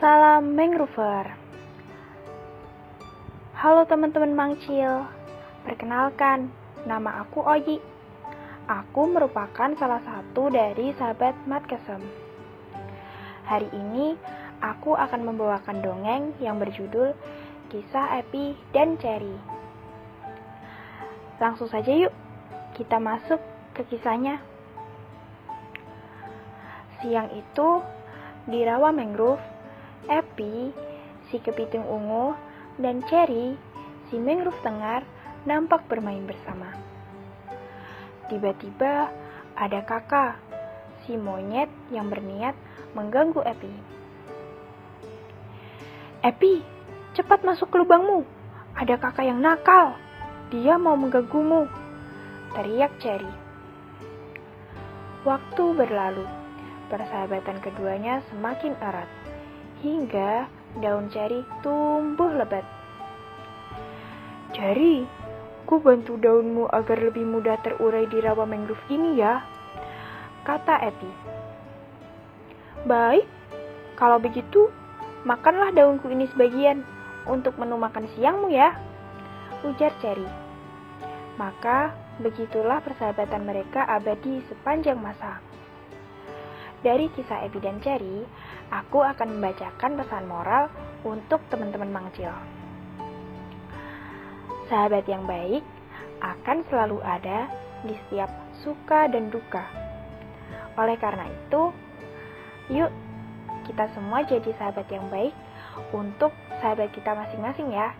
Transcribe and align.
Salam 0.00 0.56
Mangrover. 0.56 1.28
Halo 3.52 3.84
teman-teman 3.84 4.32
Mangcil. 4.32 5.04
Perkenalkan, 5.68 6.48
nama 6.88 7.20
aku 7.20 7.44
Oyi. 7.44 7.76
Aku 8.64 9.12
merupakan 9.12 9.68
salah 9.76 10.00
satu 10.00 10.48
dari 10.48 10.96
sahabat 10.96 11.36
Mat 11.44 11.68
Kesem. 11.68 12.00
Hari 13.44 13.68
ini 13.76 14.16
aku 14.64 14.96
akan 14.96 15.20
membawakan 15.20 15.84
dongeng 15.84 16.32
yang 16.40 16.56
berjudul 16.56 17.12
Kisah 17.68 18.24
Epi 18.24 18.56
dan 18.72 18.96
Cherry. 18.96 19.36
Langsung 21.36 21.68
saja 21.68 21.92
yuk, 21.92 22.16
kita 22.72 22.96
masuk 22.96 23.44
ke 23.76 23.84
kisahnya. 23.84 24.40
Siang 27.04 27.36
itu, 27.36 27.84
di 28.48 28.64
rawa 28.64 28.96
mangrove, 28.96 29.59
Epi, 30.08 30.72
si 31.28 31.36
kepiting 31.42 31.84
ungu, 31.84 32.32
dan 32.80 33.04
Cherry, 33.04 33.58
si 34.08 34.16
mangrove 34.16 34.56
tengar, 34.64 35.04
nampak 35.44 35.84
bermain 35.90 36.24
bersama. 36.24 36.72
Tiba-tiba 38.32 39.12
ada 39.58 39.80
kakak, 39.84 40.40
si 41.04 41.18
monyet 41.18 41.68
yang 41.92 42.08
berniat 42.08 42.54
mengganggu 42.96 43.42
Epi. 43.44 43.74
Epi, 46.20 46.60
cepat 47.16 47.44
masuk 47.44 47.72
ke 47.72 47.76
lubangmu. 47.80 48.24
Ada 48.76 49.00
kakak 49.00 49.24
yang 49.24 49.40
nakal. 49.40 49.96
Dia 50.52 50.76
mau 50.76 50.96
mengganggumu. 50.96 51.64
Teriak 52.52 52.92
Cherry. 53.00 53.32
Waktu 55.24 55.64
berlalu. 55.76 56.24
Persahabatan 56.92 57.62
keduanya 57.62 58.20
semakin 58.28 58.74
erat. 58.82 59.19
Hingga 59.80 60.44
daun 60.84 61.08
cherry 61.08 61.40
tumbuh 61.64 62.28
lebat. 62.36 62.68
Cherry, 64.52 65.08
ku 65.64 65.80
bantu 65.80 66.20
daunmu 66.20 66.68
agar 66.68 67.00
lebih 67.00 67.24
mudah 67.24 67.56
terurai 67.64 68.04
di 68.10 68.20
rawa 68.20 68.44
mangrove 68.44 68.82
ini 68.92 69.16
ya, 69.16 69.40
kata 70.44 70.84
Epi. 70.84 71.12
Baik, 72.84 73.24
kalau 73.96 74.20
begitu, 74.20 74.68
makanlah 75.24 75.72
daunku 75.72 76.12
ini 76.12 76.28
sebagian 76.28 76.84
untuk 77.24 77.56
menu 77.56 77.80
makan 77.80 78.04
siangmu 78.16 78.52
ya, 78.52 78.76
ujar 79.64 79.96
Cherry. 80.04 80.28
Maka, 81.40 81.96
begitulah 82.20 82.84
persahabatan 82.84 83.48
mereka 83.48 83.88
abadi 83.88 84.44
sepanjang 84.44 85.00
masa. 85.00 85.40
Dari 86.80 87.12
kisah 87.12 87.44
Epi 87.44 87.60
dan 87.60 87.80
Cherry, 87.84 88.24
aku 88.70 89.02
akan 89.02 89.38
membacakan 89.38 89.98
pesan 89.98 90.24
moral 90.30 90.70
untuk 91.02 91.42
teman-teman 91.50 91.90
mangcil. 91.90 92.30
Sahabat 94.70 95.02
yang 95.10 95.26
baik 95.26 95.66
akan 96.22 96.62
selalu 96.70 97.02
ada 97.02 97.50
di 97.82 97.98
setiap 98.06 98.30
suka 98.62 99.10
dan 99.10 99.28
duka. 99.34 99.66
Oleh 100.78 100.94
karena 100.96 101.26
itu, 101.26 101.74
yuk 102.70 102.90
kita 103.66 103.90
semua 103.94 104.22
jadi 104.22 104.50
sahabat 104.54 104.86
yang 104.88 105.06
baik 105.10 105.34
untuk 105.90 106.30
sahabat 106.62 106.94
kita 106.94 107.10
masing-masing 107.14 107.74
ya. 107.74 107.90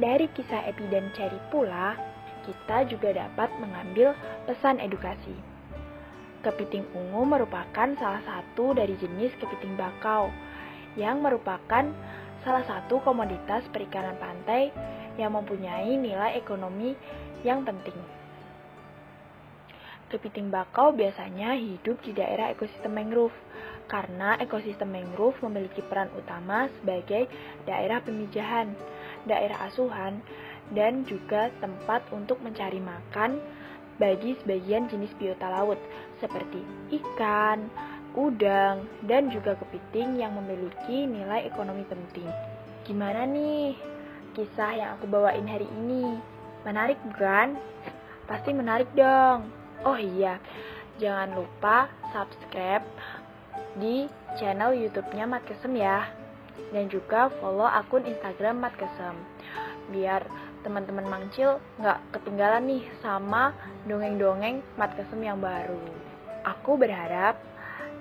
Dari 0.00 0.30
kisah 0.32 0.64
Epi 0.70 0.88
dan 0.88 1.12
Cherry 1.12 1.36
pula, 1.52 1.98
kita 2.48 2.88
juga 2.88 3.12
dapat 3.12 3.52
mengambil 3.60 4.16
pesan 4.48 4.80
edukasi. 4.80 5.57
Kepiting 6.38 6.86
ungu 6.94 7.26
merupakan 7.26 7.88
salah 7.98 8.22
satu 8.22 8.70
dari 8.70 8.94
jenis 8.94 9.34
kepiting 9.42 9.74
bakau 9.74 10.30
yang 10.94 11.18
merupakan 11.18 11.90
salah 12.46 12.62
satu 12.62 13.02
komoditas 13.02 13.66
perikanan 13.74 14.14
pantai 14.22 14.70
yang 15.18 15.34
mempunyai 15.34 15.98
nilai 15.98 16.38
ekonomi 16.38 16.94
yang 17.42 17.66
penting. 17.66 17.98
Kepiting 20.08 20.48
bakau 20.48 20.94
biasanya 20.94 21.58
hidup 21.58 22.00
di 22.00 22.16
daerah 22.16 22.54
ekosistem 22.54 22.96
mangrove 22.96 23.34
karena 23.90 24.38
ekosistem 24.40 24.88
mangrove 24.88 25.36
memiliki 25.44 25.84
peran 25.84 26.08
utama 26.16 26.70
sebagai 26.80 27.28
daerah 27.68 28.00
pemijahan, 28.00 28.72
daerah 29.28 29.68
asuhan, 29.68 30.22
dan 30.72 31.04
juga 31.04 31.52
tempat 31.60 32.08
untuk 32.14 32.40
mencari 32.40 32.80
makan 32.80 33.36
bagi 33.98 34.38
sebagian 34.42 34.86
jenis 34.86 35.10
biota 35.18 35.50
laut 35.50 35.78
seperti 36.22 36.62
ikan, 37.02 37.66
udang, 38.14 38.86
dan 39.04 39.28
juga 39.30 39.58
kepiting 39.58 40.18
yang 40.18 40.34
memiliki 40.38 41.04
nilai 41.04 41.46
ekonomi 41.46 41.82
penting. 41.86 42.30
Gimana 42.86 43.26
nih 43.28 43.76
kisah 44.38 44.72
yang 44.74 44.90
aku 44.96 45.10
bawain 45.10 45.44
hari 45.44 45.66
ini? 45.84 46.16
Menarik 46.62 46.98
bukan? 47.10 47.58
Pasti 48.30 48.54
menarik 48.54 48.88
dong. 48.94 49.50
Oh 49.86 49.98
iya, 49.98 50.38
jangan 50.98 51.38
lupa 51.38 51.86
subscribe 52.10 52.82
di 53.78 54.10
channel 54.38 54.74
YouTube-nya 54.74 55.26
Mat 55.26 55.46
Kesem 55.46 55.78
ya. 55.78 56.06
Dan 56.74 56.90
juga 56.90 57.30
follow 57.38 57.66
akun 57.66 58.02
Instagram 58.02 58.62
Mat 58.62 58.74
Kesem. 58.74 59.14
Biar 59.94 60.26
teman-teman 60.62 61.06
mangcil 61.06 61.62
nggak 61.78 61.98
ketinggalan 62.14 62.66
nih 62.66 62.84
sama 63.00 63.54
dongeng-dongeng 63.86 64.62
mat 64.74 64.92
kesem 64.98 65.20
yang 65.22 65.38
baru. 65.38 65.80
Aku 66.46 66.78
berharap 66.78 67.38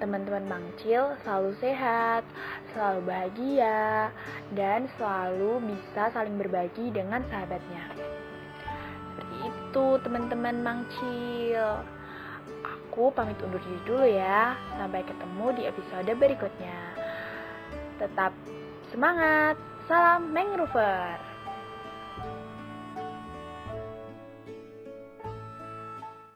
teman-teman 0.00 0.48
mangcil 0.48 1.12
selalu 1.22 1.52
sehat, 1.60 2.24
selalu 2.72 3.00
bahagia, 3.04 4.08
dan 4.56 4.88
selalu 4.96 5.60
bisa 5.68 6.08
saling 6.16 6.40
berbagi 6.40 6.88
dengan 6.88 7.20
sahabatnya. 7.28 7.84
Seperti 9.12 9.36
itu 9.52 9.86
teman-teman 10.00 10.56
mangcil. 10.64 11.84
Aku 12.64 13.12
pamit 13.14 13.38
undur 13.44 13.60
diri 13.60 13.80
dulu 13.84 14.06
ya. 14.08 14.56
Sampai 14.80 15.04
ketemu 15.04 15.46
di 15.54 15.62
episode 15.68 16.12
berikutnya. 16.16 16.78
Tetap 18.00 18.32
semangat. 18.90 19.60
Salam 19.86 20.32
Mangrover. 20.32 21.29